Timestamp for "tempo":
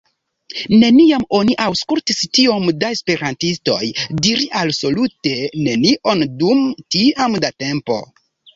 7.67-8.03